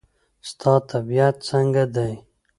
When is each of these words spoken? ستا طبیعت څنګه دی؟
ستا 0.49 0.73
طبیعت 0.91 1.35
څنګه 1.49 1.83
دی؟ 1.95 2.13